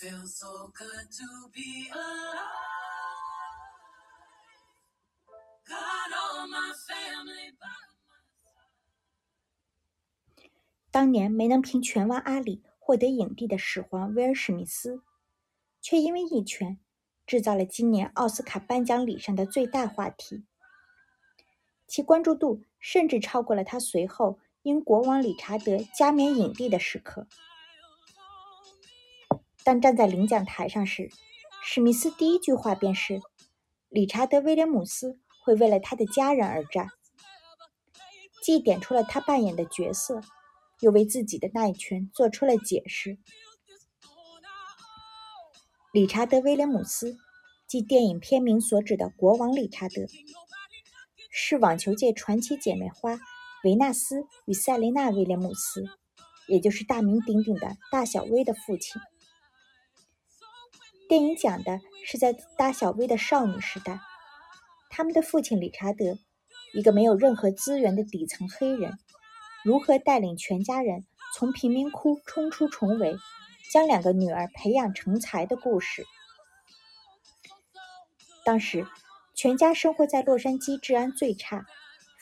[0.00, 2.00] feel so good to be a
[10.90, 15.02] 当年没能凭拳王阿里获得影帝的始皇威尔史密斯，
[15.82, 16.80] 却因为一拳
[17.26, 20.46] 制造了今年奥斯卡颁奖礼上的最大话题，
[21.86, 27.28] 其关注度甚至超过了他随后因国王理查德加冕影帝的时刻。
[29.64, 31.10] 当站在领奖台上时，
[31.62, 33.20] 史密斯第一句话便是
[33.90, 36.88] ：“理查德·威廉姆斯会为了他的家人而战。”
[38.42, 40.22] 既点出了他扮演的角色，
[40.80, 43.18] 又为自己的那一拳做出了解释。
[45.92, 47.18] 理查德·威廉姆斯，
[47.66, 50.06] 即电影片名所指的国王理查德，
[51.30, 53.18] 是网球界传奇姐妹花
[53.62, 55.84] 维纳斯与塞琳娜·威廉姆斯，
[56.48, 59.02] 也就是大名鼎鼎的大小威的父亲。
[61.10, 63.98] 电影讲的是在大小薇的少女时代，
[64.90, 66.16] 他们的父亲理查德，
[66.72, 68.96] 一个没有任何资源的底层黑人，
[69.64, 71.04] 如何带领全家人
[71.34, 73.16] 从贫民窟冲出重围，
[73.72, 76.06] 将两个女儿培养成才的故事。
[78.44, 78.86] 当时，
[79.34, 81.66] 全家生活在洛杉矶治安最差、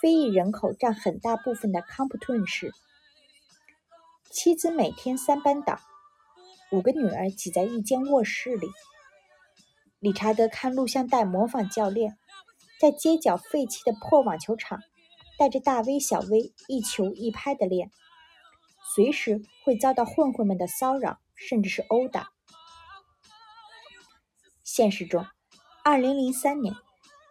[0.00, 2.72] 非裔人口占很大部分的康普顿市，
[4.30, 5.78] 妻子每天三班倒。
[6.72, 8.68] 五个女儿挤在一间卧室里。
[9.98, 12.16] 理查德看录像带，模仿教练
[12.80, 14.80] 在街角废弃的破网球场，
[15.38, 17.90] 带着大 V 小 V 一球一拍的练，
[18.94, 22.30] 随时会遭到混混们的骚扰，甚至是殴打。
[24.64, 25.26] 现实中
[25.84, 26.74] ，2003年，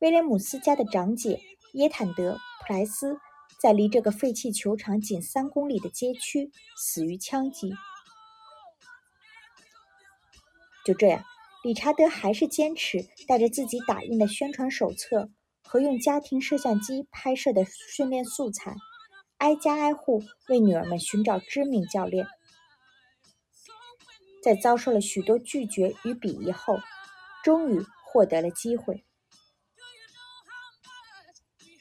[0.00, 1.40] 威廉姆斯家的长姐
[1.74, 2.34] 耶坦德·
[2.66, 3.18] 普莱斯
[3.60, 7.74] 在离这个废弃球场仅三公里的街区死于枪击。
[10.86, 11.24] 就这样，
[11.64, 15.28] 理查德还是坚持带着自己打印的宣传手册
[15.64, 18.76] 和用家庭摄像机拍摄的训练素材，
[19.38, 22.24] 挨家挨户为女儿们寻找知名教练。
[24.44, 26.78] 在遭受了许多拒绝与鄙夷后，
[27.42, 29.04] 终于获得了机会。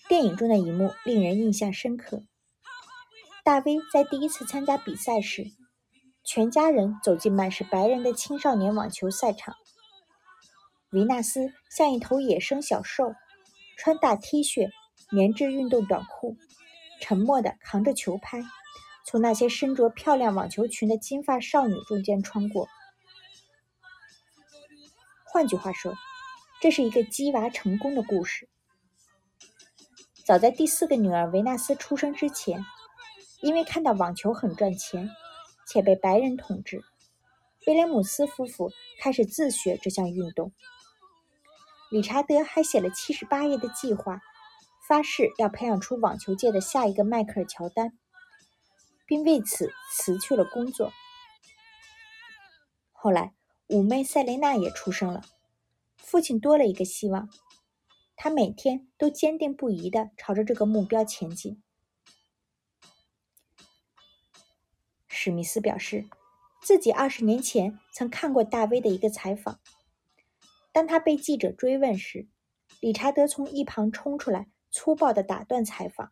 [0.09, 2.23] 电影中的一幕令人印象深刻：
[3.43, 5.51] 大威在第一次参加比赛时。
[6.25, 9.55] 全家人走进满是白人的青少年网球赛场。
[10.89, 13.13] 维纳斯像一头野生小兽，
[13.77, 14.67] 穿大 T 恤、
[15.11, 16.35] 棉质运动短裤，
[16.99, 18.43] 沉默地扛着球拍，
[19.05, 22.67] 从那些身着漂亮网球裙的金发少女中间穿过。
[25.25, 25.93] 换句话说，
[26.59, 28.49] 这是一个鸡娃成功的故事。
[30.25, 32.65] 早在第四个女儿维纳斯出生之前，
[33.41, 35.07] 因为看到网球很赚钱。
[35.65, 36.83] 且被白人统治，
[37.67, 40.51] 威廉姆斯夫妇开始自学这项运动。
[41.91, 44.21] 理查德还写了七十八页的计划，
[44.87, 47.97] 发誓要培养出网球界的下一个迈克尔·乔丹，
[49.05, 50.91] 并为此辞去了工作。
[52.91, 53.33] 后来，
[53.67, 55.23] 五妹塞琳娜也出生了，
[55.97, 57.29] 父亲多了一个希望，
[58.15, 61.61] 他每天都坚定不移地朝着这个目标前进。
[65.25, 66.07] 史密斯表示，
[66.61, 69.59] 自己二十年前曾看过大威的一个采访。
[70.71, 72.27] 当他被记者追问时，
[72.79, 76.11] 理查德从一旁冲出来，粗暴地打断采访，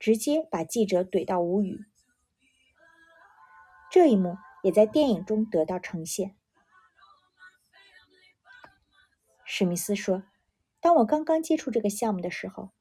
[0.00, 1.84] 直接把记者怼到无语。
[3.92, 6.34] 这一幕也在电影中得到呈现。
[9.44, 10.24] 史密斯说
[10.82, 12.72] ：“当我刚刚接触这个项目的时候，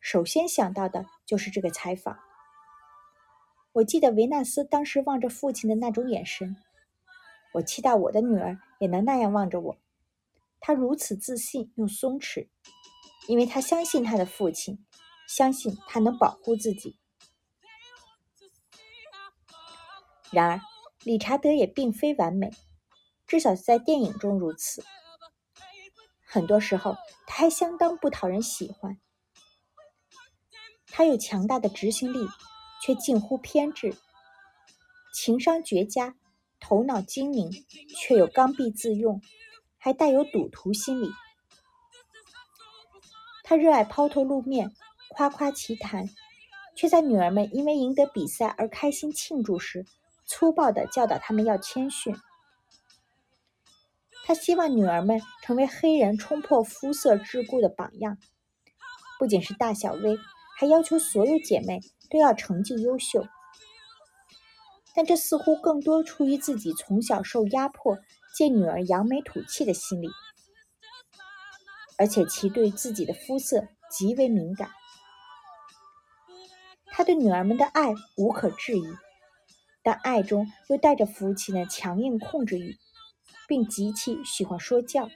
[0.00, 2.18] 首先想到的就是这个采访。”
[3.72, 6.56] 我记得维纳斯当时望着父亲的那种眼神，
[7.52, 9.78] 我期待我的女儿也能那样望着我。
[10.58, 12.48] 她如此自信又松弛，
[13.28, 14.84] 因为她相信她的父亲，
[15.28, 16.98] 相信他能保护自己。
[20.32, 20.60] 然而，
[21.04, 22.50] 理查德也并非完美，
[23.26, 24.84] 至少在电影中如此。
[26.24, 26.96] 很多时候，
[27.26, 28.98] 他还相当不讨人喜欢。
[30.86, 32.26] 他有强大的执行力。
[32.80, 33.94] 却近乎偏执，
[35.12, 36.16] 情商绝佳，
[36.58, 37.50] 头脑精明，
[37.96, 39.20] 却又刚愎自用，
[39.78, 41.10] 还带有赌徒心理。
[43.42, 44.74] 他热爱抛头露面，
[45.08, 46.08] 夸夸其谈，
[46.76, 49.84] 却在女儿们因为赢得比赛而开心庆祝时，
[50.24, 52.16] 粗暴地教导他们要谦逊。
[54.24, 58.16] 他希望女儿们成为黑人冲破肤色桎梏的榜样，
[59.18, 60.16] 不仅是大小薇，
[60.60, 61.80] 还要求所有姐妹。
[62.10, 63.24] 都要成绩优秀。
[64.96, 67.96] 但这似乎更多出于自己从小受压迫，
[68.34, 70.08] 见女儿扬眉吐气的心理，
[71.96, 74.68] 而且其对自己的肤色极为敏感。
[76.86, 78.84] 他对女儿们的爱无可置疑，
[79.84, 82.76] 但爱中又带着父亲的强硬控制欲，
[83.46, 85.08] 并极其喜欢说教。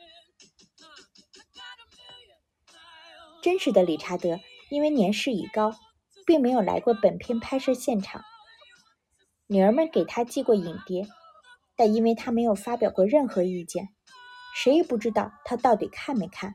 [3.42, 4.38] 真实的理查德
[4.70, 5.74] 因为年事已高，
[6.26, 8.22] 并没有来过本片拍摄现场。
[9.46, 11.06] 女儿们给他寄过影碟，
[11.76, 13.88] 但因为他没有发表过任何意见，
[14.54, 16.54] 谁也不知道他到底看没看。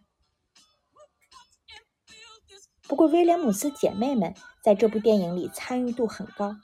[2.88, 4.34] 不过，威廉姆斯姐妹们
[4.64, 6.56] 在这部电影里参与度很高，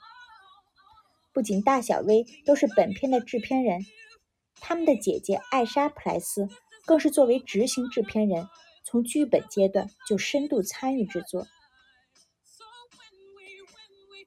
[1.32, 3.86] 不仅大小威都是本片的制片人，
[4.60, 6.48] 他们的姐姐艾莎·普莱斯
[6.84, 8.48] 更是作为执行制片人，
[8.86, 11.46] 从剧本阶段就深度参与制作。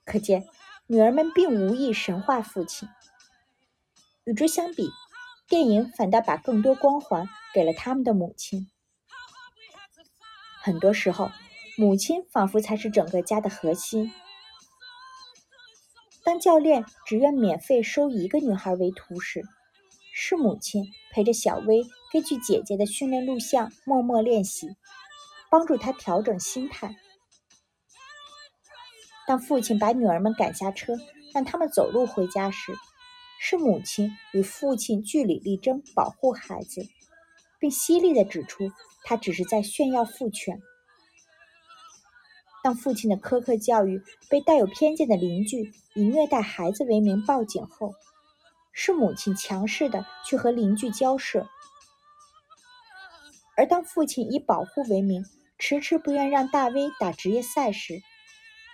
[0.06, 0.48] 可见。
[0.92, 2.90] 女儿们并无意神化父亲，
[4.24, 4.90] 与之相比，
[5.48, 8.68] 电影反倒把更多光环给了他们的母亲。
[10.64, 11.30] 很多时候，
[11.78, 14.12] 母亲仿佛才是整个家的核心。
[16.24, 19.44] 当教练只愿免费收一个女孩为徒时，
[20.12, 24.76] 是母亲陪着小薇根据姐姐的训练录像默默练习，
[25.52, 26.96] 帮助她调整心态。
[29.28, 30.98] 当父亲把女儿们赶下车，
[31.36, 32.74] 让他们走路回家时，
[33.40, 36.88] 是母亲与父亲据理力争，保护孩子，
[37.60, 38.72] 并犀利地指出
[39.04, 40.60] 他只是在炫耀父权。
[42.64, 47.94] 当父亲的苛刻教育被带有偏见的邻居以虐待孩子为名报警后，
[48.74, 51.44] 是母亲强势的去和邻居交涉；
[53.60, 55.26] 而当父亲以保护为名，
[55.58, 58.02] 迟迟不愿让大威打职业赛时，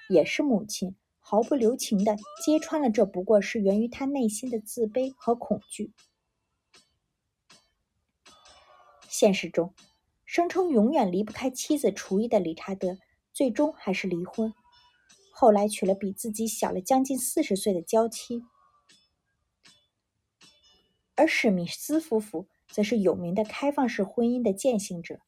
[0.09, 2.15] 也是母亲毫不留情地
[2.45, 5.91] 揭穿了，这不过是源于他内心的自卑和恐惧。
[9.09, 9.73] 现实中，
[10.23, 12.99] 声称永远离不开妻子厨艺的理查德，
[13.33, 14.53] 最终还是离婚，
[15.31, 18.43] 后来娶了比自己小了将近四十岁的娇妻。
[21.15, 25.19] 而史密斯夫妇则是有名的开放式婚姻的践行者。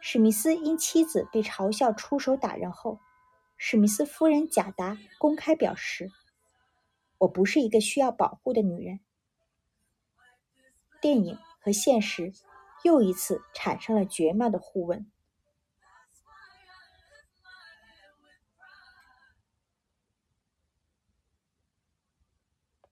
[0.00, 3.00] 史密斯因妻子被嘲笑出手打人后，
[3.56, 6.12] 史密斯夫人贾达公开表示
[7.18, 9.00] ：“我不是一个需要保护的女人。”
[11.02, 12.32] 电影和现实
[12.84, 15.10] 又一次产生了绝妙的互问。